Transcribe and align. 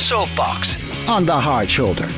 Soapbox 0.00 1.08
on 1.08 1.26
the 1.26 1.38
hard 1.38 1.68
shoulder. 1.68 2.08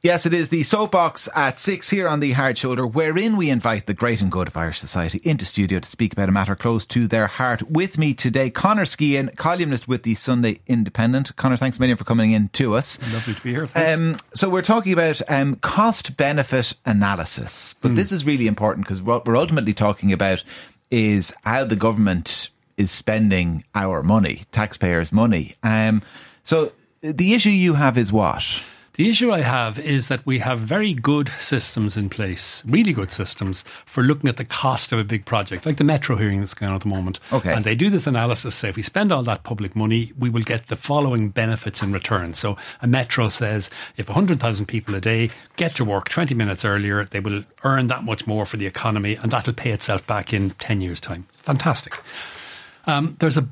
Yes, 0.00 0.26
it 0.26 0.34
is 0.34 0.50
the 0.50 0.62
soapbox 0.62 1.30
at 1.34 1.58
six 1.58 1.88
here 1.88 2.06
on 2.06 2.20
the 2.20 2.32
Hard 2.32 2.58
Shoulder, 2.58 2.86
wherein 2.86 3.38
we 3.38 3.48
invite 3.48 3.86
the 3.86 3.94
great 3.94 4.20
and 4.20 4.30
good 4.30 4.48
of 4.48 4.56
Irish 4.56 4.78
society 4.78 5.18
into 5.22 5.46
studio 5.46 5.80
to 5.80 5.88
speak 5.88 6.12
about 6.12 6.28
a 6.28 6.32
matter 6.32 6.54
close 6.54 6.84
to 6.86 7.06
their 7.06 7.26
heart. 7.26 7.70
With 7.70 7.96
me 7.96 8.12
today, 8.12 8.50
Conor 8.50 8.84
Skehan, 8.84 9.34
columnist 9.36 9.88
with 9.88 10.02
the 10.02 10.14
Sunday 10.14 10.60
Independent. 10.66 11.34
Conor, 11.36 11.56
thanks 11.56 11.78
a 11.78 11.80
million 11.80 11.96
for 11.96 12.04
coming 12.04 12.32
in 12.32 12.48
to 12.50 12.74
us. 12.74 13.00
Lovely 13.14 13.32
to 13.32 13.42
be 13.42 13.50
here. 13.54 13.68
Um, 13.74 14.16
so 14.34 14.50
we're 14.50 14.60
talking 14.60 14.92
about 14.92 15.22
um, 15.30 15.56
cost 15.56 16.18
benefit 16.18 16.74
analysis, 16.84 17.74
but 17.80 17.92
mm. 17.92 17.96
this 17.96 18.12
is 18.12 18.26
really 18.26 18.46
important 18.46 18.86
because 18.86 19.00
what 19.00 19.26
we're 19.26 19.38
ultimately 19.38 19.72
talking 19.72 20.12
about 20.12 20.44
is 20.90 21.32
how 21.44 21.64
the 21.64 21.76
government 21.76 22.50
is 22.76 22.90
spending 22.90 23.64
our 23.74 24.02
money, 24.02 24.42
taxpayers' 24.52 25.12
money. 25.12 25.56
Um, 25.62 26.02
so 26.42 26.72
the 27.00 27.34
issue 27.34 27.50
you 27.50 27.74
have 27.74 27.96
is 27.98 28.12
what? 28.12 28.60
The 28.94 29.10
issue 29.10 29.32
I 29.32 29.40
have 29.40 29.80
is 29.80 30.06
that 30.06 30.24
we 30.24 30.38
have 30.38 30.60
very 30.60 30.94
good 30.94 31.28
systems 31.40 31.96
in 31.96 32.08
place, 32.08 32.62
really 32.64 32.92
good 32.92 33.10
systems 33.10 33.64
for 33.86 34.04
looking 34.04 34.28
at 34.28 34.36
the 34.36 34.44
cost 34.44 34.92
of 34.92 35.00
a 35.00 35.04
big 35.04 35.24
project, 35.24 35.66
like 35.66 35.78
the 35.78 35.84
metro 35.84 36.14
hearing 36.14 36.38
that's 36.38 36.54
going 36.54 36.70
on 36.70 36.76
at 36.76 36.82
the 36.82 36.88
moment. 36.88 37.18
Okay. 37.32 37.52
And 37.52 37.64
they 37.64 37.74
do 37.74 37.90
this 37.90 38.06
analysis. 38.06 38.54
Say, 38.54 38.68
if 38.68 38.76
we 38.76 38.82
spend 38.82 39.12
all 39.12 39.24
that 39.24 39.42
public 39.42 39.74
money, 39.74 40.12
we 40.16 40.30
will 40.30 40.42
get 40.42 40.68
the 40.68 40.76
following 40.76 41.30
benefits 41.30 41.82
in 41.82 41.92
return. 41.92 42.34
So 42.34 42.56
a 42.82 42.86
metro 42.86 43.30
says 43.30 43.68
if 43.96 44.08
100,000 44.08 44.66
people 44.66 44.94
a 44.94 45.00
day 45.00 45.30
get 45.56 45.74
to 45.74 45.84
work 45.84 46.08
20 46.08 46.32
minutes 46.36 46.64
earlier, 46.64 47.04
they 47.04 47.18
will 47.18 47.42
earn 47.64 47.88
that 47.88 48.04
much 48.04 48.28
more 48.28 48.46
for 48.46 48.58
the 48.58 48.66
economy, 48.66 49.16
and 49.16 49.32
that'll 49.32 49.54
pay 49.54 49.72
itself 49.72 50.06
back 50.06 50.32
in 50.32 50.50
10 50.50 50.80
years' 50.80 51.00
time. 51.00 51.26
Fantastic. 51.32 52.00
Um, 52.86 53.16
there's 53.20 53.38
a 53.38 53.48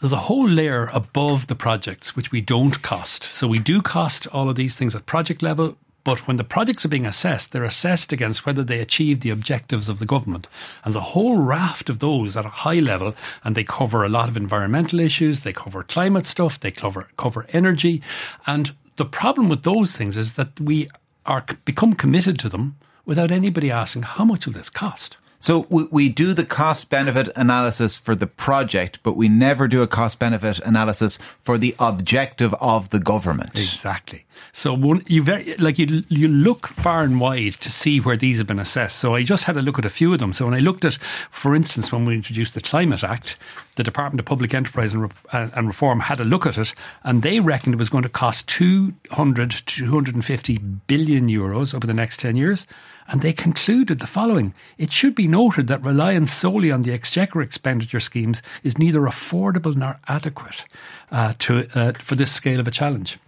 there's 0.00 0.12
a 0.12 0.16
whole 0.16 0.48
layer 0.48 0.88
above 0.92 1.48
the 1.48 1.56
projects 1.56 2.14
which 2.14 2.30
we 2.30 2.40
don't 2.40 2.82
cost. 2.82 3.24
So 3.24 3.48
we 3.48 3.58
do 3.58 3.82
cost 3.82 4.28
all 4.28 4.48
of 4.48 4.54
these 4.54 4.76
things 4.76 4.94
at 4.94 5.06
project 5.06 5.42
level, 5.42 5.76
but 6.04 6.26
when 6.28 6.36
the 6.36 6.44
projects 6.44 6.84
are 6.84 6.88
being 6.88 7.04
assessed, 7.04 7.50
they're 7.50 7.64
assessed 7.64 8.12
against 8.12 8.46
whether 8.46 8.62
they 8.62 8.78
achieve 8.78 9.20
the 9.20 9.30
objectives 9.30 9.88
of 9.88 9.98
the 9.98 10.06
government. 10.06 10.46
And 10.84 10.94
there's 10.94 11.02
a 11.02 11.10
whole 11.10 11.36
raft 11.36 11.90
of 11.90 11.98
those 11.98 12.36
at 12.36 12.46
a 12.46 12.60
high 12.64 12.78
level, 12.78 13.14
and 13.42 13.56
they 13.56 13.64
cover 13.64 14.04
a 14.04 14.08
lot 14.08 14.28
of 14.28 14.36
environmental 14.36 15.00
issues, 15.00 15.40
they 15.40 15.52
cover 15.52 15.82
climate 15.82 16.26
stuff, 16.26 16.60
they 16.60 16.70
cover 16.70 17.08
cover 17.16 17.46
energy. 17.52 18.00
And 18.46 18.72
the 18.96 19.04
problem 19.04 19.48
with 19.48 19.64
those 19.64 19.96
things 19.96 20.16
is 20.16 20.34
that 20.34 20.60
we 20.60 20.88
are 21.26 21.44
become 21.64 21.94
committed 21.94 22.38
to 22.38 22.48
them 22.48 22.76
without 23.04 23.30
anybody 23.30 23.70
asking 23.70 24.02
how 24.02 24.24
much 24.24 24.46
will 24.46 24.52
this 24.52 24.70
cost. 24.70 25.18
So 25.40 25.66
we, 25.68 25.84
we 25.90 26.08
do 26.08 26.32
the 26.32 26.44
cost 26.44 26.90
benefit 26.90 27.28
analysis 27.36 27.96
for 27.96 28.14
the 28.14 28.26
project, 28.26 28.98
but 29.02 29.16
we 29.16 29.28
never 29.28 29.68
do 29.68 29.82
a 29.82 29.86
cost 29.86 30.18
benefit 30.18 30.58
analysis 30.60 31.18
for 31.40 31.58
the 31.58 31.74
objective 31.78 32.54
of 32.54 32.90
the 32.90 32.98
government. 32.98 33.50
Exactly. 33.50 34.24
So 34.52 34.74
one, 34.74 35.04
you 35.06 35.22
very 35.22 35.54
like 35.56 35.78
you 35.78 36.04
you 36.08 36.28
look 36.28 36.68
far 36.68 37.02
and 37.02 37.20
wide 37.20 37.54
to 37.60 37.70
see 37.70 38.00
where 38.00 38.16
these 38.16 38.38
have 38.38 38.46
been 38.46 38.58
assessed. 38.58 38.98
So 38.98 39.14
I 39.14 39.22
just 39.22 39.44
had 39.44 39.56
a 39.56 39.62
look 39.62 39.78
at 39.78 39.84
a 39.84 39.90
few 39.90 40.12
of 40.12 40.18
them. 40.18 40.32
So 40.32 40.44
when 40.44 40.54
I 40.54 40.58
looked 40.58 40.84
at, 40.84 40.94
for 41.30 41.54
instance, 41.54 41.92
when 41.92 42.04
we 42.04 42.14
introduced 42.14 42.54
the 42.54 42.60
Climate 42.60 43.04
Act, 43.04 43.36
the 43.76 43.84
Department 43.84 44.20
of 44.20 44.26
Public 44.26 44.54
Enterprise 44.54 44.94
and, 44.94 45.12
uh, 45.32 45.48
and 45.54 45.66
Reform 45.66 46.00
had 46.00 46.20
a 46.20 46.24
look 46.24 46.46
at 46.46 46.58
it, 46.58 46.74
and 47.04 47.22
they 47.22 47.40
reckoned 47.40 47.74
it 47.74 47.78
was 47.78 47.88
going 47.88 48.02
to 48.02 48.08
cost 48.08 48.48
200 48.48 49.50
250 49.66 50.58
billion 50.58 51.28
euros 51.28 51.74
over 51.74 51.86
the 51.86 51.94
next 51.94 52.20
10 52.20 52.36
years. 52.36 52.66
And 53.08 53.22
they 53.22 53.32
concluded 53.32 53.98
the 53.98 54.06
following 54.06 54.54
It 54.76 54.92
should 54.92 55.14
be 55.14 55.26
noted 55.26 55.66
that 55.68 55.82
reliance 55.82 56.32
solely 56.32 56.70
on 56.70 56.82
the 56.82 56.92
exchequer 56.92 57.40
expenditure 57.40 58.00
schemes 58.00 58.42
is 58.62 58.78
neither 58.78 59.00
affordable 59.00 59.74
nor 59.74 59.96
adequate 60.06 60.64
uh, 61.10 61.32
to, 61.40 61.66
uh, 61.74 61.92
for 61.92 62.14
this 62.14 62.30
scale 62.30 62.60
of 62.60 62.68
a 62.68 62.70
challenge. 62.70 63.18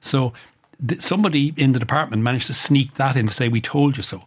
So 0.00 0.32
th- 0.86 1.02
somebody 1.02 1.52
in 1.56 1.72
the 1.72 1.78
department 1.78 2.22
managed 2.22 2.46
to 2.46 2.54
sneak 2.54 2.94
that 2.94 3.16
in 3.16 3.26
to 3.26 3.32
say, 3.32 3.48
We 3.48 3.60
told 3.60 3.96
you 3.96 4.02
so. 4.02 4.22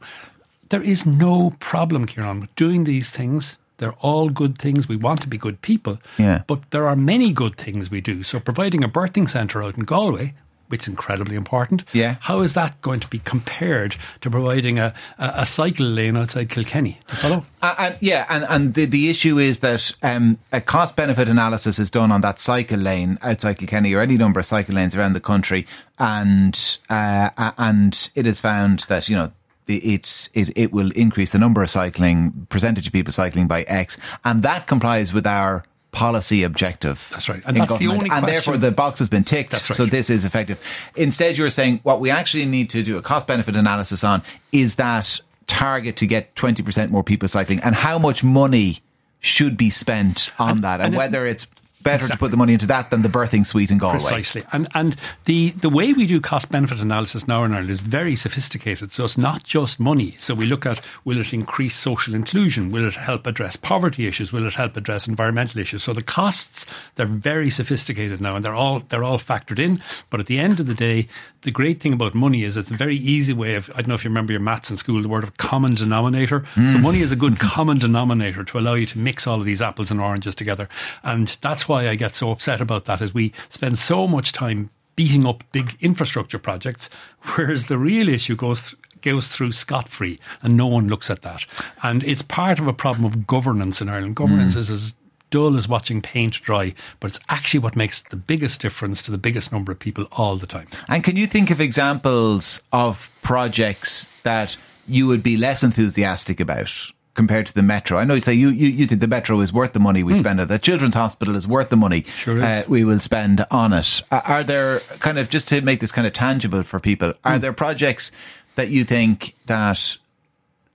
There 0.70 0.84
is 0.84 1.06
no 1.06 1.56
problem, 1.60 2.06
Kieran, 2.06 2.42
with 2.42 2.56
doing 2.56 2.84
these 2.84 3.12
things. 3.12 3.58
They're 3.78 3.94
all 3.94 4.30
good 4.30 4.58
things. 4.58 4.88
We 4.88 4.96
want 4.96 5.22
to 5.22 5.28
be 5.28 5.38
good 5.38 5.62
people. 5.62 6.00
Yeah. 6.18 6.44
But 6.48 6.72
there 6.72 6.88
are 6.88 6.96
many 6.96 7.34
good 7.34 7.58
things 7.58 7.90
we 7.90 8.02
do. 8.02 8.24
So 8.24 8.40
providing 8.40 8.84
a 8.84 8.88
birthing 8.88 9.30
centre 9.30 9.64
out 9.64 9.78
in 9.78 9.84
Galway 9.84 10.36
which 10.68 10.84
is 10.84 10.88
incredibly 10.88 11.36
important. 11.36 11.84
Yeah. 11.94 12.16
How 12.22 12.42
is 12.42 12.54
that 12.54 12.82
going 12.82 13.00
to 13.02 13.08
be 13.08 13.20
compared 13.20 13.96
to 14.22 14.30
providing 14.30 14.80
a, 14.80 14.94
a, 15.18 15.34
a 15.38 15.46
cycle 15.46 15.86
lane 15.86 16.18
outside 16.18 16.50
Kilkenny? 16.50 17.00
You 17.10 17.16
follow? 17.16 17.46
Uh, 17.62 17.76
and 17.78 17.98
yeah, 18.00 18.26
and, 18.30 18.46
and 18.50 18.74
the, 18.74 18.86
the 18.86 19.10
issue 19.10 19.38
is 19.38 19.60
that 19.60 19.92
um, 20.02 20.38
a 20.52 20.62
cost 20.62 20.96
benefit 20.96 21.28
analysis 21.28 21.80
is 21.80 21.92
done 21.92 22.12
on 22.12 22.22
that 22.22 22.40
cycle 22.40 22.80
lane 22.80 23.20
outside 23.22 23.58
Kilkenny 23.58 23.94
or 23.94 24.02
any 24.02 24.18
number 24.18 24.40
of 24.40 24.46
cycle 24.46 24.76
lanes 24.76 24.96
around 24.96 25.14
the 25.14 25.20
country, 25.20 25.68
and 26.00 26.80
uh, 26.90 27.30
and 27.58 28.10
it 28.16 28.26
is 28.26 28.40
found 28.40 28.80
that 28.82 29.08
you 29.10 29.16
know 29.16 29.32
it's 29.68 30.30
it, 30.34 30.52
it 30.56 30.74
will 30.74 30.92
increase 30.92 31.30
the 31.30 31.38
number 31.38 31.62
of 31.62 31.70
cycling 31.70 32.48
percentage 32.50 32.88
of 32.88 32.94
people 32.94 33.14
cycling 33.14 33.48
by 33.48 33.64
X, 33.64 33.98
and 34.26 34.44
that 34.44 34.68
complies 34.68 35.14
with 35.14 35.28
our 35.28 35.64
policy 35.94 36.44
objective. 36.44 37.08
That's 37.12 37.30
right. 37.30 37.42
And 37.46 37.56
that's 37.56 37.78
the 37.78 37.88
only 37.88 38.10
And 38.10 38.28
therefore 38.28 38.58
the 38.58 38.72
box 38.72 39.00
has 39.00 39.08
been 39.08 39.24
ticked. 39.24 39.52
That's 39.52 39.70
right. 39.70 39.78
So 39.78 39.86
this 39.86 40.10
is 40.10 40.26
effective. 40.26 40.62
Instead, 40.98 41.38
you're 41.38 41.50
saying 41.50 41.80
what 41.84 42.02
we 42.02 42.10
actually 42.10 42.46
need 42.46 42.70
to 42.72 42.84
do 42.84 42.98
a 42.98 43.02
cost 43.02 43.28
benefit 43.28 43.56
analysis 43.56 44.04
on 44.04 44.22
is 44.52 44.76
that 44.76 45.22
target 45.48 45.96
to 45.98 46.08
get 46.08 46.36
20% 46.36 46.90
more 46.90 47.04
people 47.04 47.30
cycling 47.30 47.60
and 47.62 47.76
how 47.76 47.98
much 47.98 48.24
money 48.24 48.82
should 49.20 49.56
be 49.56 49.70
spent 49.70 50.32
on 50.40 50.50
and, 50.50 50.64
that 50.64 50.82
and, 50.82 50.88
and 50.88 50.96
whether 50.96 51.26
it's 51.26 51.48
better 51.84 51.98
exactly. 51.98 52.16
to 52.16 52.20
put 52.20 52.32
the 52.32 52.38
money 52.38 52.54
into 52.54 52.68
that 52.68 52.90
than 52.90 53.02
the 53.02 53.10
birthing 53.10 53.46
suite 53.46 53.72
in 53.72 53.78
Galway. 53.78 54.00
Precisely. 54.00 54.44
And 54.52 54.68
and 54.74 54.96
the, 55.26 55.52
the 55.52 55.70
way 55.70 55.94
we 55.94 56.06
do 56.06 56.20
cost 56.20 56.50
benefit 56.52 56.80
analysis 56.80 57.28
now 57.28 57.44
in 57.44 57.52
Ireland 57.52 57.70
is 57.70 57.80
very 57.80 58.16
sophisticated. 58.16 58.92
So 58.92 59.04
it's 59.04 59.18
not 59.18 59.44
just 59.44 59.80
money. 59.80 60.16
So 60.18 60.34
we 60.34 60.46
look 60.46 60.66
at 60.66 60.82
will 61.06 61.20
it 61.20 61.34
increase 61.34 61.76
social 61.76 62.16
inclusion? 62.16 62.72
Will 62.72 62.88
it 62.88 62.96
help 62.96 63.28
address 63.28 63.56
poverty 63.56 64.08
issues? 64.08 64.32
Will 64.32 64.46
it 64.46 64.56
help 64.56 64.78
address 64.78 65.08
environmental 65.08 65.60
issues? 65.60 65.84
So 65.84 65.94
the 65.94 66.04
costs 66.04 66.66
they're 66.96 67.06
very 67.06 67.50
sophisticated 67.50 68.22
now 68.22 68.36
and 68.36 68.46
they're 68.46 68.56
all 68.56 68.82
they're 68.90 69.04
all 69.04 69.20
factored 69.20 69.60
in. 69.60 69.82
But 70.10 70.20
at 70.20 70.28
the 70.28 70.40
end 70.40 70.60
of 70.60 70.68
the 70.68 70.74
day, 70.74 71.08
the 71.42 71.52
great 71.52 71.82
thing 71.82 71.94
about 71.94 72.14
money 72.14 72.44
is 72.44 72.58
it's 72.58 72.72
a 72.72 72.76
very 72.76 72.98
easy 72.98 73.34
way 73.34 73.56
of 73.56 73.70
I 73.72 73.78
don't 73.78 73.88
know 73.88 73.96
if 73.96 74.04
you 74.04 74.10
remember 74.10 74.34
your 74.34 74.42
maths 74.42 74.70
in 74.70 74.78
school, 74.78 75.02
the 75.02 75.10
word 75.10 75.24
of 75.24 75.38
common 75.38 75.76
denominator. 75.76 76.42
Mm. 76.56 76.72
So 76.72 76.78
money 76.78 77.02
is 77.02 77.12
a 77.12 77.16
good 77.16 77.40
common 77.40 77.80
denominator 77.80 78.44
to 78.44 78.60
allow 78.60 78.74
you 78.74 78.86
to 78.88 79.00
mix 79.00 79.28
all 79.28 79.40
of 79.40 79.46
these 79.46 79.62
apples 79.62 79.92
and 79.92 80.00
oranges 80.00 80.36
together. 80.36 80.70
And 81.04 81.28
that's 81.42 81.68
why 81.68 81.73
why 81.74 81.90
I 81.90 81.96
get 81.96 82.14
so 82.14 82.30
upset 82.30 82.62
about 82.62 82.86
that 82.86 83.02
is 83.02 83.16
we 83.16 83.34
spend 83.50 83.80
so 83.80 84.06
much 84.06 84.32
time 84.32 84.70
beating 84.96 85.26
up 85.26 85.44
big 85.52 85.76
infrastructure 85.82 86.38
projects, 86.38 86.88
whereas 87.34 87.66
the 87.66 87.80
real 87.80 88.10
issue 88.10 88.36
goes 88.36 88.76
goes 89.02 89.28
through 89.28 89.52
scot 89.52 89.90
free, 89.90 90.20
and 90.44 90.56
no 90.56 90.68
one 90.68 90.88
looks 90.88 91.10
at 91.10 91.24
that. 91.24 91.46
And 91.82 92.04
it's 92.04 92.22
part 92.22 92.60
of 92.60 92.68
a 92.68 92.74
problem 92.74 93.04
of 93.04 93.26
governance 93.28 93.82
in 93.82 93.90
Ireland. 93.90 94.16
Governance 94.16 94.54
mm. 94.54 94.60
is 94.60 94.70
as 94.70 94.94
dull 95.32 95.58
as 95.58 95.68
watching 95.68 96.00
paint 96.00 96.34
dry, 96.44 96.76
but 97.00 97.08
it's 97.08 97.20
actually 97.28 97.60
what 97.60 97.76
makes 97.76 98.02
the 98.02 98.16
biggest 98.16 98.62
difference 98.62 99.02
to 99.02 99.12
the 99.12 99.18
biggest 99.18 99.52
number 99.52 99.72
of 99.72 99.80
people 99.80 100.08
all 100.12 100.38
the 100.38 100.46
time. 100.46 100.68
And 100.88 101.04
can 101.04 101.18
you 101.18 101.26
think 101.26 101.50
of 101.50 101.60
examples 101.60 102.62
of 102.72 103.10
projects 103.24 104.10
that 104.22 104.56
you 104.88 105.08
would 105.08 105.24
be 105.24 105.36
less 105.36 105.64
enthusiastic 105.64 106.40
about? 106.40 106.72
Compared 107.14 107.46
to 107.48 107.54
the 107.54 107.62
metro. 107.62 107.98
I 107.98 108.06
know 108.06 108.16
you 108.16 108.22
say 108.22 108.34
you, 108.34 108.50
you, 108.50 108.70
you 108.70 108.86
think 108.86 109.02
the 109.02 109.08
metro 109.08 109.40
is 109.42 109.54
worth 109.54 109.74
the 109.74 109.80
money 109.80 110.04
we 110.04 110.14
mm. 110.14 110.18
spend 110.18 110.40
it. 110.40 110.48
The 110.48 110.60
children's 110.60 110.96
hospital 110.96 111.36
is 111.36 111.48
worth 111.48 111.70
the 111.70 111.78
money 111.78 112.04
sure 112.16 112.42
uh, 112.42 112.64
we 112.68 112.84
will 112.84 113.00
spend 113.00 113.46
on 113.52 113.74
it. 113.74 114.02
Are 114.12 114.44
there 114.44 114.80
kind 115.00 115.20
of 115.20 115.30
just 115.30 115.48
to 115.50 115.62
make 115.62 115.80
this 115.80 115.92
kind 115.92 116.08
of 116.08 116.14
tangible 116.14 116.64
for 116.64 116.80
people? 116.80 117.14
Are 117.24 117.38
mm. 117.38 117.42
there 117.42 117.54
projects 117.54 118.12
that 118.56 118.70
you 118.70 118.84
think 118.84 119.36
that 119.48 119.98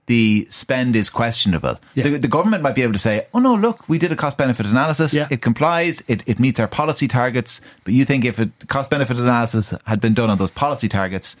the 0.09 0.47
spend 0.49 0.95
is 0.95 1.07
questionable. 1.07 1.79
Yeah. 1.93 2.05
The, 2.05 2.17
the, 2.17 2.27
government 2.27 2.63
might 2.63 2.73
be 2.73 2.81
able 2.81 2.93
to 2.93 2.99
say, 2.99 3.27
oh 3.31 3.37
no, 3.37 3.53
look, 3.53 3.87
we 3.87 3.99
did 3.99 4.11
a 4.11 4.15
cost 4.15 4.39
benefit 4.39 4.65
analysis. 4.65 5.13
Yeah. 5.13 5.27
It 5.29 5.43
complies. 5.43 6.03
It, 6.07 6.27
it 6.27 6.39
meets 6.39 6.59
our 6.59 6.67
policy 6.67 7.07
targets. 7.07 7.61
But 7.83 7.93
you 7.93 8.05
think 8.05 8.25
if 8.25 8.39
a 8.39 8.49
cost 8.65 8.89
benefit 8.89 9.19
analysis 9.19 9.71
had 9.85 10.01
been 10.01 10.15
done 10.15 10.31
on 10.31 10.39
those 10.39 10.49
policy 10.49 10.89
targets, 10.89 11.35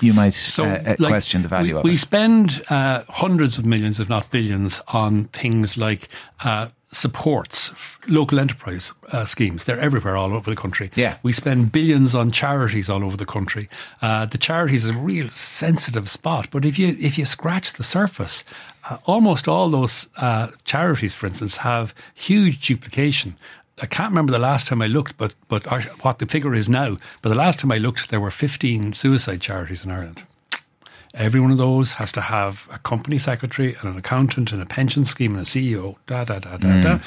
you 0.00 0.12
might 0.12 0.34
so, 0.34 0.64
uh, 0.64 0.82
uh, 0.86 0.96
like, 0.98 1.10
question 1.10 1.42
the 1.42 1.48
value 1.48 1.74
we, 1.74 1.80
of 1.80 1.84
it. 1.86 1.88
We 1.88 1.96
spend 1.96 2.62
uh, 2.68 3.04
hundreds 3.08 3.58
of 3.58 3.64
millions, 3.64 4.00
if 4.00 4.08
not 4.08 4.30
billions, 4.30 4.80
on 4.88 5.24
things 5.26 5.76
like 5.76 6.08
uh, 6.42 6.68
supports, 6.90 7.72
local 8.08 8.38
enterprise 8.40 8.92
uh, 9.12 9.24
schemes. 9.24 9.64
They're 9.64 9.78
everywhere, 9.78 10.16
all 10.16 10.34
over 10.34 10.50
the 10.50 10.56
country. 10.56 10.90
Yeah. 10.96 11.16
We 11.22 11.32
spend 11.32 11.72
billions 11.72 12.14
on 12.14 12.30
charities 12.32 12.90
all 12.90 13.04
over 13.04 13.16
the 13.16 13.26
country. 13.26 13.68
Uh, 14.02 14.26
the 14.26 14.38
charities 14.38 14.84
is 14.84 14.94
a 14.94 14.98
real 14.98 15.28
sensitive 15.28 16.10
spot, 16.10 16.48
but 16.50 16.64
if 16.64 16.78
you 16.78 16.96
if 17.00 17.16
you 17.16 17.24
scratch 17.24 17.74
the 17.74 17.84
surface, 17.84 18.44
almost 19.04 19.48
all 19.48 19.70
those 19.70 20.08
charities, 20.64 21.14
for 21.14 21.26
instance, 21.26 21.58
have 21.58 21.94
huge 22.14 22.66
duplication. 22.66 23.36
I 23.80 23.86
can't 23.86 24.10
remember 24.10 24.32
the 24.32 24.38
last 24.38 24.68
time 24.68 24.82
I 24.82 24.86
looked, 24.86 25.16
but 25.16 25.34
but 25.48 25.66
our, 25.66 25.80
what 26.02 26.18
the 26.18 26.26
figure 26.26 26.54
is 26.54 26.68
now. 26.68 26.98
But 27.22 27.30
the 27.30 27.34
last 27.34 27.60
time 27.60 27.72
I 27.72 27.78
looked, 27.78 28.10
there 28.10 28.20
were 28.20 28.30
15 28.30 28.92
suicide 28.92 29.40
charities 29.40 29.84
in 29.84 29.90
Ireland. 29.90 30.22
Every 31.14 31.40
one 31.40 31.50
of 31.50 31.58
those 31.58 31.92
has 31.92 32.10
to 32.12 32.22
have 32.22 32.66
a 32.72 32.78
company 32.78 33.18
secretary 33.18 33.74
and 33.74 33.90
an 33.90 33.98
accountant 33.98 34.50
and 34.52 34.62
a 34.62 34.66
pension 34.66 35.04
scheme 35.04 35.36
and 35.36 35.42
a 35.42 35.48
CEO, 35.48 35.96
da, 36.06 36.24
da, 36.24 36.38
da, 36.38 36.56
da, 36.56 36.68
mm. 36.68 36.82
da. 36.82 36.98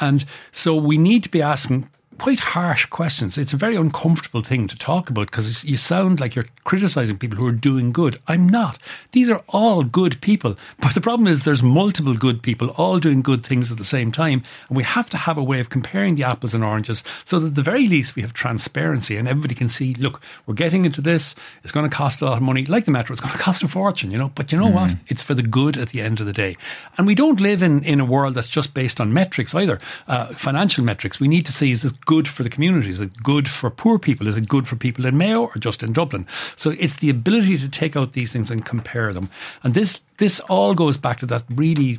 And 0.00 0.26
so 0.52 0.74
we 0.74 0.98
need 0.98 1.22
to 1.22 1.30
be 1.30 1.40
asking 1.40 1.88
quite 2.18 2.38
harsh 2.38 2.86
questions. 2.86 3.36
It's 3.38 3.52
a 3.52 3.56
very 3.56 3.76
uncomfortable 3.76 4.40
thing 4.40 4.66
to 4.68 4.76
talk 4.76 5.10
about 5.10 5.30
because 5.30 5.64
you 5.64 5.76
sound 5.76 6.20
like 6.20 6.34
you're 6.34 6.46
criticizing 6.64 7.18
people 7.18 7.38
who 7.38 7.46
are 7.46 7.52
doing 7.52 7.92
good. 7.92 8.20
I'm 8.26 8.48
not. 8.48 8.78
These 9.12 9.30
are 9.30 9.42
all 9.48 9.82
good 9.82 10.20
people. 10.20 10.56
But 10.80 10.94
the 10.94 11.00
problem 11.00 11.26
is 11.26 11.42
there's 11.42 11.62
multiple 11.62 12.14
good 12.14 12.42
people 12.42 12.68
all 12.70 12.98
doing 12.98 13.22
good 13.22 13.44
things 13.44 13.70
at 13.70 13.78
the 13.78 13.84
same 13.84 14.12
time. 14.12 14.42
And 14.68 14.76
we 14.76 14.84
have 14.84 15.10
to 15.10 15.16
have 15.16 15.38
a 15.38 15.42
way 15.42 15.60
of 15.60 15.70
comparing 15.70 16.14
the 16.14 16.24
apples 16.24 16.54
and 16.54 16.64
oranges 16.64 17.02
so 17.24 17.38
that 17.38 17.48
at 17.48 17.54
the 17.54 17.62
very 17.62 17.88
least 17.88 18.16
we 18.16 18.22
have 18.22 18.32
transparency 18.32 19.16
and 19.16 19.28
everybody 19.28 19.54
can 19.54 19.68
see, 19.68 19.94
look, 19.94 20.20
we're 20.46 20.54
getting 20.54 20.84
into 20.84 21.00
this. 21.00 21.34
It's 21.62 21.72
going 21.72 21.88
to 21.88 21.94
cost 21.94 22.20
a 22.20 22.26
lot 22.26 22.36
of 22.36 22.42
money. 22.42 22.64
Like 22.64 22.84
the 22.84 22.90
metro, 22.90 23.12
it's 23.12 23.20
going 23.20 23.32
to 23.36 23.38
cost 23.38 23.62
a 23.62 23.68
fortune, 23.68 24.10
you 24.10 24.18
know. 24.18 24.30
But 24.34 24.52
you 24.52 24.58
know 24.58 24.68
mm. 24.68 24.74
what? 24.74 24.90
It's 25.08 25.22
for 25.22 25.34
the 25.34 25.42
good 25.42 25.76
at 25.76 25.90
the 25.90 26.00
end 26.00 26.20
of 26.20 26.26
the 26.26 26.32
day. 26.32 26.56
And 26.96 27.06
we 27.06 27.14
don't 27.14 27.40
live 27.40 27.62
in, 27.62 27.82
in 27.84 28.00
a 28.00 28.04
world 28.04 28.34
that's 28.34 28.48
just 28.48 28.74
based 28.74 29.00
on 29.00 29.12
metrics 29.12 29.54
either, 29.54 29.80
uh, 30.08 30.26
financial 30.34 30.84
metrics. 30.84 31.20
We 31.20 31.28
need 31.28 31.46
to 31.46 31.52
see 31.52 31.70
is 31.70 31.82
this 31.82 31.92
good 32.04 32.28
for 32.28 32.42
the 32.42 32.50
community? 32.50 32.90
Is 32.90 33.00
it 33.00 33.22
good 33.22 33.48
for 33.48 33.70
poor 33.70 33.98
people? 33.98 34.26
Is 34.26 34.36
it 34.36 34.48
good 34.48 34.68
for 34.68 34.76
people 34.76 35.06
in 35.06 35.16
Mayo 35.16 35.46
or 35.46 35.54
just 35.58 35.82
in 35.82 35.92
Dublin? 35.92 36.26
So 36.56 36.70
it's 36.70 36.96
the 36.96 37.10
ability 37.10 37.58
to 37.58 37.68
take 37.68 37.96
out 37.96 38.12
these 38.12 38.32
things 38.32 38.50
and 38.50 38.64
compare 38.64 39.12
them. 39.12 39.30
And 39.62 39.74
this 39.74 40.00
this 40.18 40.40
all 40.40 40.74
goes 40.74 40.96
back 40.96 41.18
to 41.20 41.26
that 41.26 41.44
really 41.48 41.98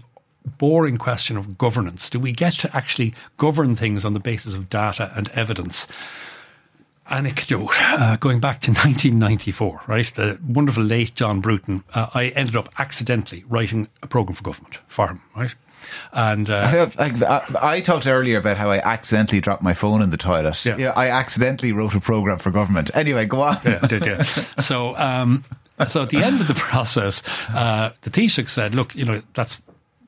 boring 0.57 0.97
question 0.97 1.37
of 1.37 1.57
governance. 1.57 2.09
Do 2.09 2.19
we 2.19 2.31
get 2.31 2.53
to 2.59 2.75
actually 2.75 3.13
govern 3.37 3.75
things 3.75 4.05
on 4.05 4.13
the 4.13 4.19
basis 4.19 4.53
of 4.53 4.69
data 4.69 5.11
and 5.15 5.29
evidence? 5.29 5.87
anecdote 7.07 7.69
uh, 7.79 8.15
going 8.17 8.39
back 8.39 8.59
to 8.61 8.71
1994, 8.71 9.83
right? 9.87 10.11
The 10.15 10.39
wonderful 10.47 10.83
late 10.83 11.15
John 11.15 11.39
Bruton. 11.39 11.83
Uh, 11.93 12.07
I 12.13 12.29
ended 12.29 12.55
up 12.55 12.69
accidentally 12.79 13.43
writing 13.47 13.89
a 14.01 14.07
program 14.07 14.35
for 14.35 14.43
government 14.43 14.79
for 14.87 15.07
him, 15.07 15.21
right? 15.35 15.53
And 16.13 16.49
uh, 16.49 16.87
I, 16.97 17.05
I, 17.05 17.75
I, 17.75 17.81
talked 17.81 18.07
earlier 18.07 18.37
about 18.37 18.57
how 18.57 18.71
I 18.71 18.79
accidentally 18.79 19.41
dropped 19.41 19.63
my 19.63 19.73
phone 19.73 20.01
in 20.01 20.09
the 20.09 20.17
toilet. 20.17 20.63
Yeah, 20.65 20.77
yeah 20.77 20.93
I 20.95 21.09
accidentally 21.09 21.71
wrote 21.71 21.95
a 21.95 21.99
program 21.99 22.37
for 22.39 22.51
government. 22.51 22.91
Anyway, 22.93 23.25
go 23.25 23.41
on. 23.41 23.57
Yeah, 23.63 23.79
did 23.79 24.05
yeah. 24.05 24.23
So, 24.59 24.95
um, 24.97 25.43
so 25.87 26.03
at 26.03 26.09
the 26.09 26.23
end 26.23 26.41
of 26.41 26.47
the 26.47 26.53
process, 26.55 27.21
uh, 27.49 27.91
the 28.01 28.09
Taoiseach 28.09 28.49
said, 28.49 28.75
"Look, 28.75 28.95
you 28.95 29.05
know 29.05 29.21
that's 29.33 29.61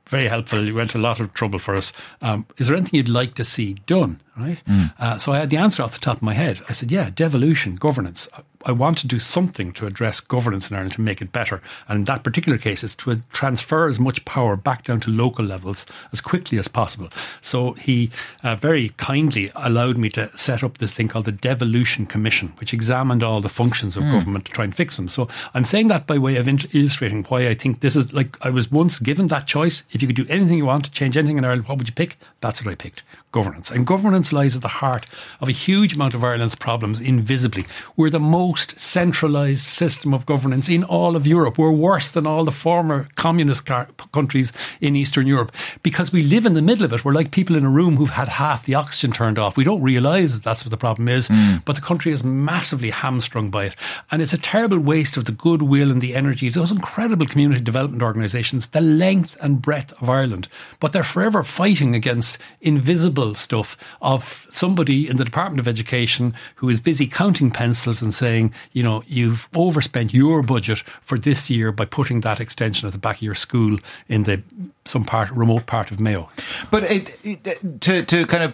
very 0.07 0.27
helpful. 0.27 0.63
You 0.63 0.75
went 0.75 0.91
to 0.91 0.97
a 0.97 0.99
lot 0.99 1.19
of 1.19 1.33
trouble 1.33 1.59
for 1.59 1.73
us. 1.73 1.93
Um, 2.21 2.45
is 2.57 2.67
there 2.67 2.77
anything 2.77 2.97
you'd 2.97 3.09
like 3.09 3.35
to 3.35 3.43
see 3.43 3.73
done?" 3.85 4.21
Right. 4.37 4.61
Mm. 4.67 4.93
Uh, 4.99 5.17
so 5.17 5.31
I 5.31 5.39
had 5.39 5.49
the 5.49 5.57
answer 5.57 5.81
off 5.81 5.93
the 5.93 5.99
top 5.99 6.17
of 6.17 6.21
my 6.21 6.33
head. 6.33 6.61
I 6.69 6.73
said, 6.73 6.91
"Yeah, 6.91 7.09
devolution, 7.09 7.75
governance. 7.75 8.29
I 8.67 8.71
want 8.71 8.97
to 8.99 9.07
do 9.07 9.17
something 9.17 9.71
to 9.73 9.87
address 9.87 10.19
governance 10.19 10.69
in 10.69 10.75
Ireland 10.75 10.93
to 10.93 11.01
make 11.01 11.21
it 11.21 11.31
better. 11.31 11.61
And 11.87 11.99
in 11.99 12.03
that 12.05 12.23
particular 12.23 12.57
case, 12.57 12.83
is 12.83 12.95
to 12.97 13.21
transfer 13.31 13.87
as 13.87 13.97
much 13.97 14.25
power 14.25 14.57
back 14.57 14.83
down 14.83 14.99
to 15.01 15.09
local 15.09 15.45
levels 15.45 15.85
as 16.11 16.19
quickly 16.19 16.57
as 16.57 16.67
possible. 16.67 17.09
So 17.39 17.73
he 17.73 18.11
uh, 18.43 18.55
very 18.55 18.89
kindly 18.97 19.51
allowed 19.55 19.97
me 19.97 20.09
to 20.09 20.35
set 20.37 20.63
up 20.63 20.79
this 20.79 20.91
thing 20.91 21.07
called 21.07 21.25
the 21.25 21.31
Devolution 21.31 22.05
Commission, 22.05 22.53
which 22.59 22.73
examined 22.73 23.23
all 23.23 23.39
the 23.39 23.47
functions 23.49 23.95
of 23.95 24.03
mm. 24.03 24.11
government 24.11 24.45
to 24.45 24.51
try 24.51 24.65
and 24.65 24.75
fix 24.75 24.97
them. 24.97 25.07
So 25.07 25.29
I'm 25.53 25.65
saying 25.65 25.87
that 25.87 26.05
by 26.05 26.17
way 26.17 26.35
of 26.35 26.47
illustrating 26.47 27.23
why 27.25 27.47
I 27.47 27.53
think 27.53 27.79
this 27.79 27.95
is 27.95 28.11
like 28.11 28.43
I 28.45 28.49
was 28.49 28.69
once 28.69 28.99
given 28.99 29.27
that 29.27 29.47
choice. 29.47 29.83
If 29.91 30.01
you 30.01 30.07
could 30.07 30.17
do 30.17 30.27
anything 30.29 30.57
you 30.57 30.65
want 30.65 30.85
to 30.85 30.91
change 30.91 31.15
anything 31.15 31.37
in 31.37 31.45
Ireland, 31.45 31.67
what 31.69 31.77
would 31.77 31.87
you 31.87 31.93
pick? 31.93 32.17
That's 32.41 32.63
what 32.65 32.71
I 32.71 32.75
picked 32.75 33.03
governance. 33.31 33.69
And 33.69 33.85
governance 33.85 34.26
lies 34.33 34.55
at 34.55 34.61
the 34.61 34.67
heart 34.67 35.05
of 35.41 35.47
a 35.47 35.53
huge 35.53 35.95
amount 35.95 36.13
of 36.13 36.23
Ireland's 36.23 36.55
problems 36.55 37.01
invisibly. 37.01 37.65
We're 37.95 38.09
the 38.09 38.19
most 38.19 38.79
centralised 38.79 39.65
system 39.65 40.13
of 40.13 40.25
governance 40.25 40.69
in 40.69 40.83
all 40.83 41.15
of 41.15 41.27
Europe. 41.27 41.57
We're 41.57 41.71
worse 41.71 42.11
than 42.11 42.27
all 42.27 42.45
the 42.45 42.51
former 42.51 43.07
communist 43.15 43.65
car- 43.65 43.87
countries 44.11 44.53
in 44.81 44.95
Eastern 44.95 45.27
Europe 45.27 45.51
because 45.83 46.11
we 46.11 46.23
live 46.23 46.45
in 46.45 46.53
the 46.53 46.61
middle 46.61 46.85
of 46.85 46.93
it. 46.93 47.05
We're 47.05 47.13
like 47.13 47.31
people 47.31 47.55
in 47.55 47.65
a 47.65 47.69
room 47.69 47.97
who've 47.97 48.09
had 48.09 48.27
half 48.27 48.65
the 48.65 48.75
oxygen 48.75 49.11
turned 49.11 49.39
off. 49.39 49.57
We 49.57 49.63
don't 49.63 49.81
realise 49.81 50.33
that 50.33 50.43
that's 50.43 50.63
what 50.63 50.71
the 50.71 50.77
problem 50.77 51.07
is, 51.07 51.27
mm. 51.29 51.63
but 51.65 51.75
the 51.75 51.81
country 51.81 52.11
is 52.11 52.23
massively 52.23 52.89
hamstrung 52.89 53.49
by 53.49 53.65
it. 53.65 53.75
And 54.11 54.21
it's 54.21 54.33
a 54.33 54.37
terrible 54.37 54.79
waste 54.79 55.17
of 55.17 55.25
the 55.25 55.31
goodwill 55.31 55.91
and 55.91 56.01
the 56.01 56.15
energy 56.15 56.47
of 56.47 56.53
those 56.53 56.71
incredible 56.71 57.25
community 57.25 57.61
development 57.61 58.03
organisations, 58.03 58.67
the 58.67 58.81
length 58.81 59.37
and 59.41 59.61
breadth 59.61 59.93
of 60.01 60.09
Ireland. 60.09 60.47
But 60.79 60.91
they're 60.91 61.03
forever 61.03 61.43
fighting 61.43 61.95
against 61.95 62.37
invisible 62.61 63.35
stuff 63.35 63.77
of 64.01 64.16
somebody 64.23 65.07
in 65.07 65.17
the 65.17 65.25
Department 65.25 65.59
of 65.59 65.67
Education 65.67 66.33
who 66.55 66.69
is 66.69 66.79
busy 66.79 67.07
counting 67.07 67.51
pencils 67.51 68.01
and 68.01 68.13
saying, 68.13 68.53
you 68.73 68.83
know, 68.83 69.03
you've 69.07 69.47
overspent 69.55 70.13
your 70.13 70.41
budget 70.41 70.79
for 71.01 71.17
this 71.17 71.49
year 71.49 71.71
by 71.71 71.85
putting 71.85 72.21
that 72.21 72.39
extension 72.39 72.87
at 72.87 72.93
the 72.93 72.99
back 72.99 73.17
of 73.17 73.21
your 73.21 73.35
school 73.35 73.79
in 74.07 74.23
the 74.23 74.41
some 74.85 75.03
part 75.03 75.29
remote 75.31 75.65
part 75.65 75.91
of 75.91 75.99
Mayo. 75.99 76.29
But 76.71 76.83
it, 76.83 77.19
it, 77.23 77.81
to 77.81 78.03
to 78.03 78.25
kind 78.25 78.43
of 78.43 78.53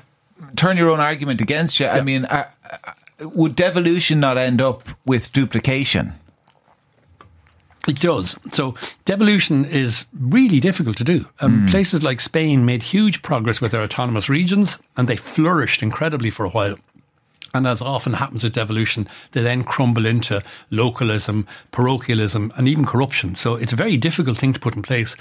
turn 0.56 0.78
your 0.78 0.90
own 0.90 1.00
argument 1.00 1.42
against 1.42 1.80
you, 1.80 1.86
yeah. 1.86 1.94
I 1.94 2.02
mean, 2.02 2.26
uh, 2.26 2.48
uh, 2.72 3.30
would 3.30 3.56
devolution 3.56 4.20
not 4.20 4.38
end 4.38 4.62
up 4.62 4.84
with 5.06 5.32
duplication? 5.32 6.14
It 7.88 8.00
does. 8.00 8.38
So 8.52 8.76
devolution 9.06 9.66
is 9.66 10.06
really 10.18 10.60
difficult 10.60 10.98
to 10.98 11.04
do. 11.04 11.26
Um, 11.42 11.66
mm. 11.66 11.70
Places 11.70 12.02
like 12.02 12.22
Spain 12.22 12.66
made 12.66 12.82
huge 12.82 13.22
progress 13.22 13.60
with 13.60 13.72
their 13.72 13.82
autonomous 13.82 14.30
regions 14.30 14.80
and 14.96 15.08
they 15.08 15.18
flourished 15.18 15.84
incredibly 15.84 16.30
for 16.30 16.46
a 16.46 16.50
while. 16.50 16.78
And 17.54 17.68
as 17.68 17.84
often 17.84 18.14
happens 18.14 18.44
with 18.44 18.54
devolution, 18.54 19.08
they 19.32 19.44
then 19.44 19.64
crumble 19.64 20.08
into 20.08 20.42
localism, 20.72 21.46
parochialism, 21.72 22.52
and 22.58 22.68
even 22.68 22.86
corruption. 22.86 23.36
So 23.36 23.54
it's 23.56 23.74
a 23.74 23.76
very 23.78 23.96
difficult 23.96 24.38
thing 24.40 24.54
to 24.54 24.60
put 24.60 24.76
in 24.76 24.82
place 24.82 25.16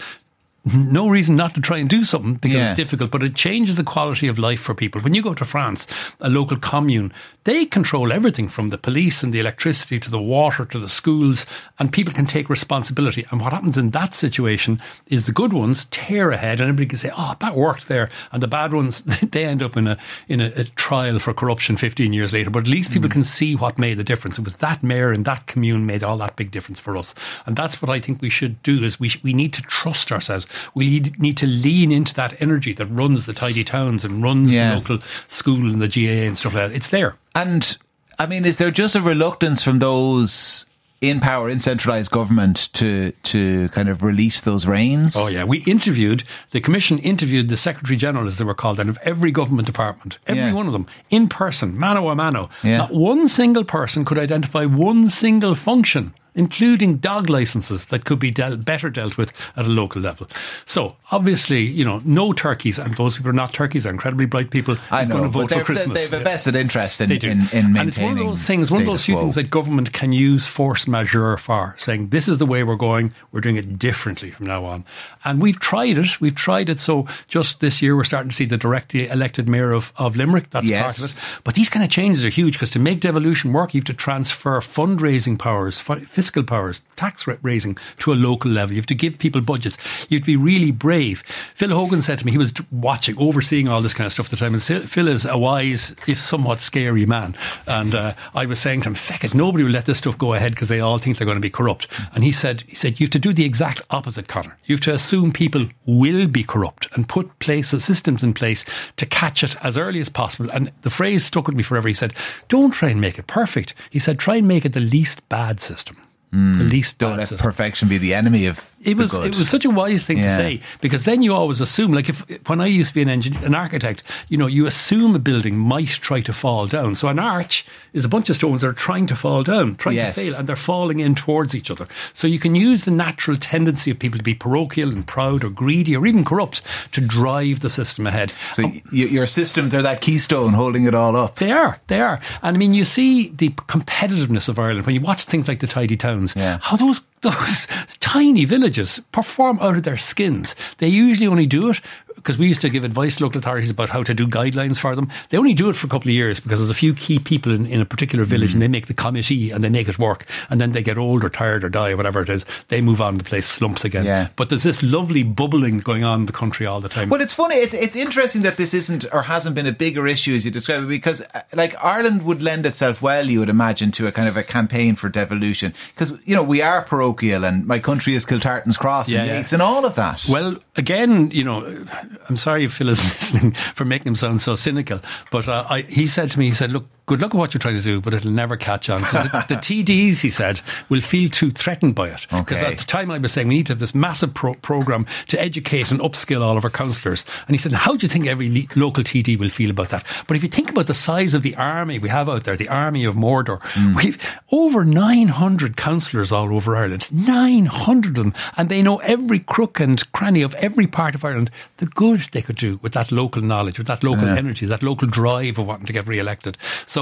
no 0.64 1.08
reason 1.08 1.34
not 1.34 1.54
to 1.54 1.60
try 1.60 1.78
and 1.78 1.88
do 1.88 2.04
something 2.04 2.34
because 2.34 2.56
yeah. 2.56 2.70
it's 2.70 2.76
difficult, 2.76 3.10
but 3.10 3.22
it 3.22 3.34
changes 3.34 3.76
the 3.76 3.82
quality 3.82 4.28
of 4.28 4.38
life 4.38 4.60
for 4.60 4.74
people. 4.74 5.00
When 5.00 5.14
you 5.14 5.22
go 5.22 5.34
to 5.34 5.44
France, 5.44 5.88
a 6.20 6.28
local 6.28 6.56
commune, 6.56 7.12
they 7.44 7.66
control 7.66 8.12
everything 8.12 8.48
from 8.48 8.68
the 8.68 8.78
police 8.78 9.24
and 9.24 9.32
the 9.32 9.40
electricity 9.40 9.98
to 9.98 10.10
the 10.10 10.22
water 10.22 10.64
to 10.64 10.78
the 10.78 10.88
schools, 10.88 11.46
and 11.80 11.92
people 11.92 12.14
can 12.14 12.26
take 12.26 12.48
responsibility. 12.48 13.26
And 13.30 13.40
what 13.40 13.52
happens 13.52 13.76
in 13.76 13.90
that 13.90 14.14
situation 14.14 14.80
is 15.08 15.24
the 15.24 15.32
good 15.32 15.52
ones 15.52 15.86
tear 15.86 16.30
ahead, 16.30 16.60
and 16.60 16.68
everybody 16.68 16.86
can 16.86 16.98
say, 16.98 17.10
"Oh, 17.16 17.34
that 17.40 17.56
worked 17.56 17.88
there," 17.88 18.08
and 18.30 18.40
the 18.40 18.46
bad 18.46 18.72
ones 18.72 19.02
they 19.32 19.44
end 19.44 19.62
up 19.62 19.76
in 19.76 19.88
a 19.88 19.98
in 20.28 20.40
a, 20.40 20.52
a 20.54 20.64
trial 20.64 21.18
for 21.18 21.34
corruption 21.34 21.76
15 21.76 22.12
years 22.12 22.32
later. 22.32 22.50
But 22.50 22.60
at 22.60 22.68
least 22.68 22.92
people 22.92 23.08
mm. 23.08 23.12
can 23.12 23.24
see 23.24 23.56
what 23.56 23.78
made 23.78 23.96
the 23.96 24.04
difference. 24.04 24.38
It 24.38 24.44
was 24.44 24.58
that 24.58 24.84
mayor 24.84 25.12
in 25.12 25.24
that 25.24 25.46
commune 25.46 25.86
made 25.86 26.04
all 26.04 26.18
that 26.18 26.36
big 26.36 26.52
difference 26.52 26.78
for 26.78 26.96
us, 26.96 27.16
and 27.46 27.56
that's 27.56 27.82
what 27.82 27.90
I 27.90 27.98
think 27.98 28.22
we 28.22 28.30
should 28.30 28.62
do. 28.62 28.84
Is 28.84 29.00
we 29.00 29.08
sh- 29.08 29.22
we 29.24 29.32
need 29.32 29.52
to 29.54 29.62
trust 29.62 30.12
ourselves 30.12 30.46
we 30.74 31.12
need 31.18 31.36
to 31.38 31.46
lean 31.46 31.92
into 31.92 32.14
that 32.14 32.40
energy 32.40 32.72
that 32.74 32.86
runs 32.86 33.26
the 33.26 33.32
tidy 33.32 33.64
towns 33.64 34.04
and 34.04 34.22
runs 34.22 34.52
yeah. 34.52 34.70
the 34.70 34.76
local 34.76 34.98
school 35.28 35.70
and 35.70 35.80
the 35.80 35.88
GAA 35.88 36.26
and 36.26 36.38
stuff 36.38 36.54
like 36.54 36.70
that. 36.70 36.76
It's 36.76 36.88
there. 36.88 37.16
And 37.34 37.76
I 38.18 38.26
mean, 38.26 38.44
is 38.44 38.58
there 38.58 38.70
just 38.70 38.94
a 38.94 39.00
reluctance 39.00 39.62
from 39.62 39.78
those 39.78 40.66
in 41.02 41.18
power, 41.18 41.50
in 41.50 41.58
centralised 41.58 42.10
government 42.10 42.72
to 42.74 43.10
to 43.24 43.68
kind 43.70 43.88
of 43.88 44.02
release 44.02 44.40
those 44.40 44.66
reins? 44.66 45.16
Oh 45.18 45.28
yeah, 45.28 45.44
we 45.44 45.58
interviewed 45.64 46.24
the 46.52 46.60
commission 46.60 46.98
interviewed 46.98 47.48
the 47.48 47.56
secretary 47.56 47.96
general, 47.96 48.26
as 48.26 48.38
they 48.38 48.44
were 48.44 48.54
called, 48.54 48.78
and 48.78 48.88
of 48.88 48.98
every 49.02 49.32
government 49.32 49.66
department, 49.66 50.18
every 50.26 50.44
yeah. 50.44 50.52
one 50.52 50.66
of 50.66 50.72
them, 50.72 50.86
in 51.10 51.28
person, 51.28 51.76
mano 51.76 52.08
a 52.08 52.14
mano. 52.14 52.48
Yeah. 52.62 52.78
Not 52.78 52.92
one 52.92 53.28
single 53.28 53.64
person 53.64 54.04
could 54.04 54.18
identify 54.18 54.64
one 54.64 55.08
single 55.08 55.54
function 55.54 56.14
including 56.34 56.96
dog 56.96 57.28
licenses 57.28 57.86
that 57.86 58.04
could 58.04 58.18
be 58.18 58.30
dealt, 58.30 58.64
better 58.64 58.90
dealt 58.90 59.18
with 59.18 59.32
at 59.56 59.66
a 59.66 59.68
local 59.68 60.00
level. 60.00 60.28
So 60.64 60.96
obviously, 61.10 61.62
you 61.62 61.84
know, 61.84 62.00
no 62.04 62.32
turkeys, 62.32 62.78
and 62.78 62.94
those 62.94 63.16
people 63.16 63.30
are 63.30 63.34
not 63.34 63.52
turkeys, 63.52 63.86
are 63.86 63.90
incredibly 63.90 64.26
bright 64.26 64.50
people. 64.50 64.76
I 64.90 65.04
know, 65.04 65.16
going 65.16 65.22
to 65.24 65.28
vote 65.28 65.50
for 65.50 65.64
Christmas. 65.64 66.08
They've 66.08 66.20
a 66.20 66.24
vested 66.24 66.56
interest 66.56 67.00
in, 67.00 67.12
in, 67.12 67.22
in, 67.22 67.72
maintaining. 67.72 67.78
And 67.78 67.88
it's 67.88 67.98
one 67.98 68.12
of 68.12 68.26
those 68.26 68.42
things, 68.44 68.70
one 68.70 68.80
of 68.82 68.86
those 68.86 69.04
few 69.04 69.18
things 69.18 69.34
that 69.34 69.50
government 69.50 69.92
can 69.92 70.12
use 70.12 70.46
force 70.46 70.86
majeure 70.86 71.36
for, 71.36 71.74
saying 71.78 72.08
this 72.08 72.28
is 72.28 72.38
the 72.38 72.46
way 72.46 72.64
we're 72.64 72.76
going, 72.76 73.12
we're 73.32 73.40
doing 73.40 73.56
it 73.56 73.78
differently 73.78 74.30
from 74.30 74.46
now 74.46 74.64
on. 74.64 74.84
And 75.24 75.42
we've 75.42 75.58
tried 75.60 75.98
it. 75.98 76.20
We've 76.20 76.34
tried 76.34 76.68
it. 76.68 76.80
So 76.80 77.06
just 77.28 77.60
this 77.60 77.82
year, 77.82 77.96
we're 77.96 78.04
starting 78.04 78.30
to 78.30 78.36
see 78.36 78.44
the 78.44 78.58
directly 78.58 79.08
elected 79.08 79.48
mayor 79.48 79.72
of, 79.72 79.92
of 79.96 80.16
Limerick. 80.16 80.50
That's 80.50 80.68
yes. 80.68 80.82
part 80.82 80.98
of 80.98 81.16
it. 81.16 81.40
But 81.44 81.54
these 81.54 81.68
kind 81.68 81.84
of 81.84 81.90
changes 81.90 82.24
are 82.24 82.28
huge 82.28 82.54
because 82.54 82.70
to 82.72 82.78
make 82.78 83.00
devolution 83.00 83.52
work, 83.52 83.74
you 83.74 83.80
have 83.80 83.86
to 83.86 83.94
transfer 83.94 84.60
fundraising 84.60 85.38
powers, 85.38 85.80
fiscal 86.22 86.44
powers, 86.44 86.82
tax 86.94 87.26
raising 87.42 87.76
to 87.98 88.12
a 88.12 88.14
local 88.14 88.48
level. 88.48 88.72
You 88.72 88.80
have 88.80 88.86
to 88.86 88.94
give 88.94 89.18
people 89.18 89.40
budgets. 89.40 89.76
You 90.08 90.18
have 90.18 90.22
to 90.22 90.26
be 90.26 90.36
really 90.36 90.70
brave. 90.70 91.24
Phil 91.56 91.70
Hogan 91.70 92.00
said 92.00 92.20
to 92.20 92.24
me, 92.24 92.30
he 92.30 92.38
was 92.38 92.54
watching, 92.70 93.18
overseeing 93.18 93.66
all 93.66 93.82
this 93.82 93.92
kind 93.92 94.06
of 94.06 94.12
stuff 94.12 94.26
at 94.26 94.30
the 94.30 94.36
time. 94.36 94.54
And 94.54 94.62
Phil 94.62 95.08
is 95.08 95.24
a 95.24 95.36
wise, 95.36 95.96
if 96.06 96.20
somewhat 96.20 96.60
scary 96.60 97.06
man. 97.06 97.34
And 97.66 97.96
uh, 97.96 98.14
I 98.36 98.46
was 98.46 98.60
saying 98.60 98.82
to 98.82 98.90
him, 98.90 98.94
feck 98.94 99.24
it, 99.24 99.34
nobody 99.34 99.64
will 99.64 99.72
let 99.72 99.86
this 99.86 99.98
stuff 99.98 100.16
go 100.16 100.32
ahead 100.32 100.52
because 100.52 100.68
they 100.68 100.78
all 100.78 100.98
think 100.98 101.18
they're 101.18 101.24
going 101.24 101.34
to 101.34 101.40
be 101.40 101.50
corrupt. 101.50 101.88
And 102.14 102.22
he 102.22 102.30
said, 102.30 102.60
he 102.68 102.76
said, 102.76 103.00
you 103.00 103.06
have 103.06 103.10
to 103.10 103.18
do 103.18 103.32
the 103.32 103.44
exact 103.44 103.82
opposite, 103.90 104.28
Conor. 104.28 104.56
You 104.66 104.76
have 104.76 104.82
to 104.82 104.94
assume 104.94 105.32
people 105.32 105.66
will 105.86 106.28
be 106.28 106.44
corrupt 106.44 106.86
and 106.92 107.08
put 107.08 107.36
places, 107.40 107.84
systems 107.84 108.22
in 108.22 108.32
place 108.32 108.64
to 108.96 109.06
catch 109.06 109.42
it 109.42 109.56
as 109.64 109.76
early 109.76 109.98
as 109.98 110.08
possible. 110.08 110.50
And 110.52 110.70
the 110.82 110.90
phrase 110.90 111.24
stuck 111.24 111.48
with 111.48 111.56
me 111.56 111.64
forever. 111.64 111.88
He 111.88 111.94
said, 111.94 112.14
don't 112.46 112.70
try 112.70 112.90
and 112.90 113.00
make 113.00 113.18
it 113.18 113.26
perfect. 113.26 113.74
He 113.90 113.98
said, 113.98 114.20
try 114.20 114.36
and 114.36 114.46
make 114.46 114.64
it 114.64 114.72
the 114.72 114.80
least 114.80 115.28
bad 115.28 115.58
system. 115.58 115.96
Mm. 116.32 116.56
the 116.56 116.64
least 116.64 116.98
Don't 116.98 117.18
let 117.18 117.36
perfection 117.36 117.88
be 117.88 117.98
the 117.98 118.14
enemy 118.14 118.46
of 118.46 118.71
It 118.84 118.96
was 118.96 119.14
it 119.14 119.36
was 119.38 119.48
such 119.48 119.64
a 119.64 119.70
wise 119.70 120.04
thing 120.04 120.18
to 120.22 120.30
say 120.34 120.60
because 120.80 121.04
then 121.04 121.22
you 121.22 121.34
always 121.34 121.60
assume 121.60 121.92
like 121.92 122.08
if 122.08 122.24
when 122.48 122.60
I 122.60 122.66
used 122.66 122.88
to 122.90 122.94
be 122.94 123.02
an 123.02 123.08
engineer, 123.08 123.44
an 123.44 123.54
architect, 123.54 124.02
you 124.28 124.36
know, 124.36 124.46
you 124.46 124.66
assume 124.66 125.14
a 125.14 125.18
building 125.18 125.56
might 125.58 125.88
try 125.88 126.20
to 126.22 126.32
fall 126.32 126.66
down. 126.66 126.94
So 126.94 127.08
an 127.08 127.18
arch 127.18 127.64
is 127.92 128.04
a 128.04 128.08
bunch 128.08 128.30
of 128.30 128.36
stones 128.36 128.62
that 128.62 128.68
are 128.68 128.72
trying 128.72 129.06
to 129.06 129.14
fall 129.14 129.42
down, 129.42 129.76
trying 129.76 129.96
Yes. 129.96 130.14
to 130.14 130.20
fail, 130.20 130.34
and 130.38 130.48
they're 130.48 130.56
falling 130.56 131.00
in 131.00 131.14
towards 131.14 131.54
each 131.54 131.70
other. 131.70 131.86
So 132.14 132.26
you 132.26 132.38
can 132.38 132.54
use 132.54 132.84
the 132.84 132.90
natural 132.90 133.36
tendency 133.36 133.90
of 133.90 133.98
people 133.98 134.18
to 134.18 134.24
be 134.24 134.34
parochial 134.34 134.90
and 134.90 135.06
proud 135.06 135.44
or 135.44 135.50
greedy 135.50 135.94
or 135.94 136.06
even 136.06 136.24
corrupt 136.24 136.62
to 136.92 137.00
drive 137.00 137.60
the 137.60 137.68
system 137.70 138.06
ahead. 138.06 138.32
So 138.52 138.64
um, 138.64 138.72
y- 138.92 139.04
your 139.04 139.26
systems 139.26 139.74
are 139.74 139.82
that 139.82 140.00
keystone 140.00 140.54
holding 140.54 140.86
it 140.86 140.94
all 140.94 141.16
up. 141.16 141.36
They 141.36 141.50
are, 141.52 141.78
they 141.88 142.00
are. 142.00 142.18
And 142.42 142.56
I 142.56 142.58
mean, 142.58 142.72
you 142.74 142.84
see 142.84 143.28
the 143.28 143.50
competitiveness 143.50 144.48
of 144.48 144.58
Ireland 144.58 144.86
when 144.86 144.94
you 144.94 145.00
watch 145.02 145.24
things 145.24 145.46
like 145.48 145.60
the 145.60 145.66
Tidy 145.66 145.96
Towns, 145.96 146.34
Yeah. 146.34 146.58
how 146.62 146.76
those 146.76 147.00
those 147.22 147.66
tiny 148.00 148.44
villages 148.44 149.00
perform 149.10 149.58
out 149.60 149.76
of 149.76 149.82
their 149.84 149.96
skins. 149.96 150.54
They 150.78 150.88
usually 150.88 151.26
only 151.26 151.46
do 151.46 151.70
it 151.70 151.80
because 152.22 152.38
we 152.38 152.46
used 152.46 152.60
to 152.60 152.70
give 152.70 152.84
advice 152.84 153.16
to 153.16 153.24
local 153.24 153.38
authorities 153.40 153.70
about 153.70 153.90
how 153.90 154.02
to 154.04 154.14
do 154.14 154.26
guidelines 154.28 154.78
for 154.78 154.94
them. 154.94 155.10
They 155.30 155.38
only 155.38 155.54
do 155.54 155.68
it 155.68 155.74
for 155.76 155.86
a 155.86 155.90
couple 155.90 156.08
of 156.08 156.14
years 156.14 156.38
because 156.40 156.60
there's 156.60 156.70
a 156.70 156.74
few 156.74 156.94
key 156.94 157.18
people 157.18 157.52
in, 157.52 157.66
in 157.66 157.80
a 157.80 157.84
particular 157.84 158.24
village 158.24 158.50
Mm. 158.50 158.54
and 158.54 158.62
they 158.62 158.68
make 158.68 158.86
the 158.86 158.94
committee 158.94 159.50
and 159.50 159.62
they 159.64 159.68
make 159.68 159.88
it 159.88 159.98
work. 159.98 160.26
And 160.50 160.60
then 160.60 160.72
they 160.72 160.82
get 160.82 160.98
old 160.98 161.24
or 161.24 161.28
tired 161.28 161.64
or 161.64 161.68
die 161.68 161.90
or 161.90 161.96
whatever 161.96 162.20
it 162.22 162.28
is. 162.28 162.44
They 162.68 162.80
move 162.80 163.00
on, 163.00 163.18
the 163.18 163.24
place 163.24 163.46
slumps 163.46 163.84
again. 163.84 164.04
Yeah. 164.04 164.28
But 164.36 164.48
there's 164.50 164.62
this 164.62 164.82
lovely 164.82 165.22
bubbling 165.22 165.78
going 165.78 166.04
on 166.04 166.20
in 166.20 166.26
the 166.26 166.32
country 166.32 166.66
all 166.66 166.80
the 166.80 166.88
time. 166.88 167.08
Well, 167.08 167.20
it's 167.20 167.32
funny. 167.32 167.56
It's 167.56 167.74
it's 167.74 167.96
interesting 167.96 168.42
that 168.42 168.56
this 168.56 168.74
isn't 168.74 169.04
or 169.12 169.22
hasn't 169.22 169.54
been 169.54 169.66
a 169.66 169.72
bigger 169.72 170.06
issue 170.06 170.34
as 170.34 170.44
you 170.44 170.50
describe 170.50 170.84
it, 170.84 170.88
because 170.88 171.20
uh, 171.34 171.42
like 171.52 171.74
Ireland 171.82 172.22
would 172.22 172.42
lend 172.42 172.66
itself 172.66 173.02
well, 173.02 173.26
you 173.28 173.40
would 173.40 173.48
imagine, 173.50 173.90
to 173.92 174.06
a 174.06 174.12
kind 174.12 174.28
of 174.28 174.36
a 174.36 174.42
campaign 174.42 174.94
for 174.96 175.08
devolution, 175.08 175.72
because 175.94 176.12
you 176.26 176.34
know 176.36 176.42
we 176.42 176.60
are 176.62 176.82
parochial, 176.82 177.44
and 177.44 177.66
my 177.66 177.78
country 177.78 178.14
is 178.14 178.24
Kiltartan's 178.26 178.76
Cross 178.76 179.12
and 179.12 179.26
Yeah, 179.26 179.32
yeah. 179.32 179.38
Yeats 179.38 179.52
and 179.52 179.62
all 179.62 179.84
of 179.84 179.94
that. 179.96 180.24
Well, 180.28 180.56
again, 180.76 181.30
you 181.30 181.44
know, 181.44 181.86
I'm 182.28 182.36
sorry 182.36 182.64
if 182.64 182.74
Phil 182.74 182.88
is 182.88 183.02
listening 183.20 183.52
for 183.74 183.84
making 183.84 184.08
him 184.08 184.14
sound 184.14 184.40
so 184.40 184.54
cynical, 184.54 185.00
but 185.30 185.48
uh, 185.48 185.66
I, 185.68 185.82
he 185.82 186.06
said 186.06 186.30
to 186.32 186.38
me, 186.38 186.46
he 186.46 186.52
said, 186.52 186.70
look, 186.70 186.86
good 187.12 187.20
luck 187.20 187.34
at 187.34 187.38
what 187.38 187.52
you're 187.52 187.58
trying 187.58 187.76
to 187.76 187.82
do, 187.82 188.00
but 188.00 188.14
it'll 188.14 188.30
never 188.30 188.56
catch 188.56 188.88
on. 188.88 189.02
Because 189.02 189.24
the, 189.48 189.56
TDs, 189.56 190.20
he 190.22 190.30
said, 190.30 190.62
will 190.88 191.02
feel 191.02 191.28
too 191.28 191.50
threatened 191.50 191.94
by 191.94 192.08
it. 192.08 192.22
Because 192.30 192.62
Okay. 192.62 192.72
at 192.72 192.78
the 192.78 192.84
time 192.84 193.10
I 193.10 193.18
was 193.18 193.32
saying 193.32 193.48
we 193.48 193.56
need 193.56 193.66
to 193.66 193.74
have 193.74 193.80
this 193.80 193.94
massive 193.94 194.32
pro- 194.32 194.54
program 194.54 195.04
to 195.28 195.38
educate 195.38 195.90
and 195.90 196.00
upskill 196.00 196.40
all 196.40 196.56
of 196.56 196.64
our 196.64 196.70
councillors. 196.70 197.26
And 197.46 197.54
he 197.54 197.58
said, 197.58 197.72
how 197.72 197.96
do 197.96 198.04
you 198.04 198.08
think 198.08 198.26
every 198.26 198.48
le- 198.48 198.80
local 198.80 199.04
TD 199.04 199.38
will 199.38 199.50
feel 199.50 199.68
about 199.68 199.90
that? 199.90 200.06
But 200.26 200.38
if 200.38 200.42
you 200.42 200.48
think 200.48 200.70
about 200.70 200.86
the 200.86 200.94
size 200.94 201.34
of 201.34 201.42
the 201.42 201.54
army 201.56 201.98
we 201.98 202.08
have 202.08 202.30
out 202.30 202.44
there, 202.44 202.56
the 202.56 202.70
army 202.70 203.04
of 203.04 203.14
Mordor, 203.14 203.60
mm. 203.60 203.94
we've 203.94 204.18
over 204.50 204.82
900 204.82 205.76
councillors 205.76 206.32
all 206.32 206.54
over 206.54 206.74
Ireland. 206.74 207.12
900 207.12 208.16
of 208.16 208.24
them. 208.24 208.34
And 208.56 208.70
they 208.70 208.80
know 208.80 209.00
every 209.00 209.40
crook 209.40 209.80
and 209.80 210.10
cranny 210.12 210.40
of 210.40 210.54
every 210.54 210.86
part 210.86 211.14
of 211.14 211.26
Ireland, 211.26 211.50
the 211.76 211.86
good 211.86 212.20
they 212.32 212.40
could 212.40 212.56
do 212.56 212.78
with 212.80 212.94
that 212.94 213.12
local 213.12 213.42
knowledge, 213.42 213.76
with 213.76 213.88
that 213.88 214.02
local 214.02 214.28
energy, 214.28 214.64
that 214.64 214.82
local 214.82 215.08
drive 215.08 215.58
of 215.58 215.66
wanting 215.66 215.86
to 215.86 215.92
get 215.92 216.06
re-elected. 216.06 216.56
So 216.86 217.01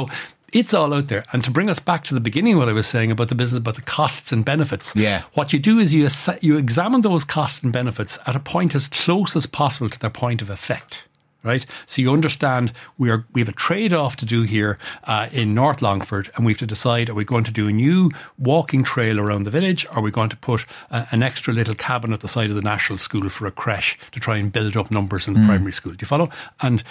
it's 0.52 0.74
all 0.74 0.92
out 0.94 1.08
there. 1.08 1.24
And 1.32 1.44
to 1.44 1.50
bring 1.50 1.70
us 1.70 1.78
back 1.78 2.04
to 2.04 2.14
the 2.14 2.20
beginning, 2.20 2.58
what 2.58 2.68
I 2.68 2.72
was 2.72 2.86
saying 2.86 3.10
about 3.10 3.28
the 3.28 3.34
business, 3.34 3.58
about 3.58 3.76
the 3.76 3.82
costs 3.82 4.32
and 4.32 4.44
benefits. 4.44 4.94
Yeah. 4.96 5.22
What 5.34 5.52
you 5.52 5.58
do 5.58 5.78
is 5.78 5.92
you 5.92 6.06
ass- 6.06 6.42
you 6.42 6.56
examine 6.56 7.02
those 7.02 7.24
costs 7.24 7.62
and 7.62 7.72
benefits 7.72 8.18
at 8.26 8.36
a 8.36 8.40
point 8.40 8.74
as 8.74 8.88
close 8.88 9.36
as 9.36 9.46
possible 9.46 9.88
to 9.88 9.98
their 9.98 10.10
point 10.10 10.42
of 10.42 10.50
effect. 10.50 11.06
Right, 11.42 11.64
so 11.86 12.02
you 12.02 12.12
understand 12.12 12.70
we 12.98 13.08
are 13.08 13.24
we 13.32 13.40
have 13.40 13.48
a 13.48 13.52
trade 13.52 13.94
off 13.94 14.14
to 14.16 14.26
do 14.26 14.42
here 14.42 14.76
uh, 15.04 15.30
in 15.32 15.54
North 15.54 15.80
Longford, 15.80 16.30
and 16.36 16.44
we 16.44 16.52
have 16.52 16.58
to 16.58 16.66
decide: 16.66 17.08
are 17.08 17.14
we 17.14 17.24
going 17.24 17.44
to 17.44 17.50
do 17.50 17.66
a 17.66 17.72
new 17.72 18.10
walking 18.36 18.84
trail 18.84 19.18
around 19.18 19.44
the 19.44 19.50
village, 19.50 19.86
or 19.86 19.98
are 19.98 20.02
we 20.02 20.10
going 20.10 20.28
to 20.28 20.36
put 20.36 20.66
uh, 20.90 21.06
an 21.12 21.22
extra 21.22 21.54
little 21.54 21.74
cabin 21.74 22.12
at 22.12 22.20
the 22.20 22.28
side 22.28 22.50
of 22.50 22.56
the 22.56 22.60
national 22.60 22.98
school 22.98 23.30
for 23.30 23.46
a 23.46 23.50
creche 23.50 23.98
to 24.12 24.20
try 24.20 24.36
and 24.36 24.52
build 24.52 24.76
up 24.76 24.90
numbers 24.90 25.26
in 25.26 25.32
the 25.32 25.40
primary 25.46 25.72
school? 25.72 25.92
Do 25.92 26.02
you 26.02 26.06
follow? 26.06 26.28
And 26.60 26.84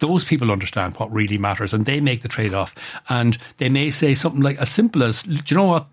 those 0.00 0.24
people 0.24 0.50
understand 0.50 0.96
what 0.96 1.12
really 1.12 1.38
matters 1.38 1.74
and 1.74 1.84
they 1.84 2.00
make 2.00 2.22
the 2.22 2.28
trade 2.28 2.54
off. 2.54 2.74
And 3.08 3.38
they 3.56 3.68
may 3.68 3.90
say 3.90 4.14
something 4.14 4.42
like 4.42 4.58
as 4.58 4.70
simple 4.70 5.02
as, 5.02 5.22
do 5.22 5.42
you 5.46 5.56
know 5.56 5.64
what? 5.64 5.86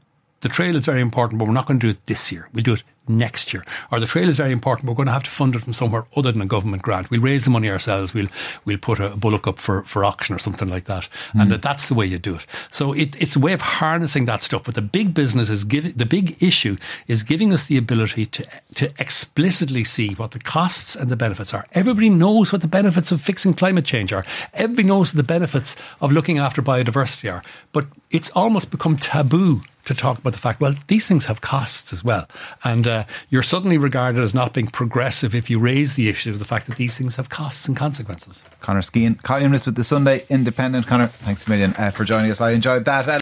The 0.45 0.49
trail 0.49 0.75
is 0.75 0.85
very 0.85 1.01
important, 1.01 1.39
but 1.39 1.47
we're 1.47 1.55
not 1.55 1.65
going 1.65 1.79
to 1.79 1.87
do 1.87 1.89
it 1.89 2.05
this 2.05 2.31
year. 2.31 2.47
We'll 2.53 2.63
do 2.63 2.73
it 2.73 2.83
next 3.07 3.51
year. 3.51 3.65
Or 3.91 3.99
the 3.99 4.05
trail 4.05 4.29
is 4.29 4.37
very 4.37 4.51
important, 4.51 4.85
but 4.85 4.91
we're 4.91 4.97
going 4.97 5.07
to 5.07 5.11
have 5.11 5.23
to 5.23 5.29
fund 5.31 5.55
it 5.55 5.63
from 5.63 5.73
somewhere 5.73 6.05
other 6.15 6.31
than 6.31 6.39
a 6.39 6.45
government 6.45 6.83
grant. 6.83 7.09
We'll 7.09 7.21
raise 7.21 7.45
the 7.45 7.49
money 7.49 7.67
ourselves. 7.67 8.13
We'll 8.13 8.27
we'll 8.63 8.77
put 8.77 8.99
a 8.99 9.09
bullock 9.17 9.47
up 9.47 9.57
for, 9.57 9.81
for 9.85 10.05
auction 10.05 10.35
or 10.35 10.37
something 10.37 10.67
like 10.67 10.85
that. 10.85 11.09
And 11.33 11.49
that, 11.49 11.63
that's 11.63 11.87
the 11.87 11.95
way 11.95 12.05
you 12.05 12.19
do 12.19 12.35
it. 12.35 12.45
So 12.69 12.93
it, 12.93 13.19
it's 13.19 13.35
a 13.35 13.39
way 13.39 13.53
of 13.53 13.61
harnessing 13.61 14.25
that 14.25 14.43
stuff. 14.43 14.65
But 14.65 14.75
the 14.75 14.83
big 14.83 15.15
business 15.15 15.49
is 15.49 15.63
giving 15.63 15.93
the 15.93 16.05
big 16.05 16.43
issue 16.43 16.77
is 17.07 17.23
giving 17.23 17.51
us 17.51 17.63
the 17.63 17.77
ability 17.77 18.27
to 18.27 18.45
to 18.75 18.93
explicitly 18.99 19.83
see 19.83 20.09
what 20.13 20.29
the 20.29 20.39
costs 20.39 20.95
and 20.95 21.09
the 21.09 21.15
benefits 21.15 21.55
are. 21.55 21.65
Everybody 21.71 22.11
knows 22.11 22.51
what 22.51 22.61
the 22.61 22.67
benefits 22.67 23.11
of 23.11 23.19
fixing 23.19 23.55
climate 23.55 23.85
change 23.85 24.13
are. 24.13 24.23
Everybody 24.53 24.87
knows 24.89 25.09
what 25.09 25.17
the 25.17 25.23
benefits 25.23 25.75
of 26.01 26.11
looking 26.11 26.37
after 26.37 26.61
biodiversity 26.61 27.33
are. 27.33 27.41
But 27.71 27.87
it's 28.11 28.29
almost 28.35 28.69
become 28.69 28.95
taboo 28.95 29.63
to 29.85 29.93
talk 29.93 30.17
about 30.19 30.33
the 30.33 30.39
fact, 30.39 30.59
well, 30.59 30.75
these 30.87 31.07
things 31.07 31.25
have 31.25 31.41
costs 31.41 31.93
as 31.93 32.03
well. 32.03 32.27
And 32.63 32.87
uh, 32.87 33.05
you're 33.29 33.43
suddenly 33.43 33.77
regarded 33.77 34.21
as 34.21 34.33
not 34.33 34.53
being 34.53 34.67
progressive 34.67 35.33
if 35.35 35.49
you 35.49 35.59
raise 35.59 35.95
the 35.95 36.09
issue 36.09 36.31
of 36.31 36.39
the 36.39 36.45
fact 36.45 36.67
that 36.67 36.75
these 36.77 36.97
things 36.97 37.15
have 37.15 37.29
costs 37.29 37.67
and 37.67 37.77
consequences. 37.77 38.43
Conor 38.61 38.81
Skehan, 38.81 39.21
columnist 39.21 39.65
with 39.65 39.75
the 39.75 39.83
Sunday 39.83 40.25
Independent. 40.29 40.87
Conor, 40.87 41.07
thanks 41.07 41.45
a 41.45 41.49
million 41.49 41.73
uh, 41.77 41.91
for 41.91 42.03
joining 42.03 42.31
us. 42.31 42.41
I 42.41 42.51
enjoyed 42.51 42.85
that. 42.85 43.07
Uh, 43.07 43.19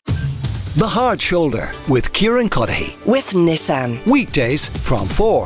The 0.77 0.87
Hard 0.87 1.21
Shoulder 1.21 1.69
with 1.89 2.13
Kieran 2.13 2.49
Cuddihy. 2.49 3.05
with 3.05 3.31
Nissan. 3.31 4.03
Weekdays 4.05 4.69
from 4.87 5.05
4 5.07 5.45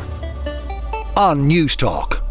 on 1.17 1.49
Newstalk. 1.49 2.21